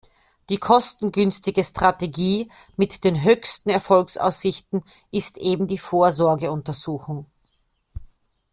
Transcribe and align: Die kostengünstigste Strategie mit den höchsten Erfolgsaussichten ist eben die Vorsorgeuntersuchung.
Die 0.49 0.57
kostengünstigste 0.57 1.63
Strategie 1.63 2.49
mit 2.75 3.03
den 3.03 3.21
höchsten 3.23 3.69
Erfolgsaussichten 3.69 4.83
ist 5.11 5.37
eben 5.37 5.67
die 5.67 5.77
Vorsorgeuntersuchung. 5.77 7.27